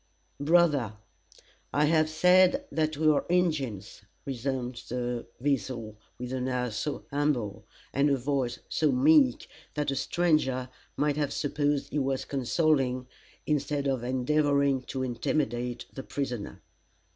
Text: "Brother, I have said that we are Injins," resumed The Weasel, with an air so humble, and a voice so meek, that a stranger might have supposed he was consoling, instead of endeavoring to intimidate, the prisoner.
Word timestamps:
"Brother, 0.39 0.93
I 1.71 1.85
have 1.85 2.09
said 2.09 2.65
that 2.71 2.97
we 2.97 3.07
are 3.07 3.23
Injins," 3.29 4.01
resumed 4.25 4.81
The 4.89 5.27
Weasel, 5.39 5.95
with 6.17 6.33
an 6.33 6.47
air 6.47 6.71
so 6.71 7.05
humble, 7.11 7.65
and 7.93 8.09
a 8.09 8.17
voice 8.17 8.57
so 8.67 8.91
meek, 8.91 9.47
that 9.75 9.91
a 9.91 9.95
stranger 9.95 10.69
might 10.97 11.17
have 11.17 11.31
supposed 11.31 11.91
he 11.91 11.99
was 11.99 12.25
consoling, 12.25 13.05
instead 13.45 13.85
of 13.85 14.01
endeavoring 14.03 14.81
to 14.85 15.03
intimidate, 15.03 15.85
the 15.93 16.01
prisoner. 16.01 16.63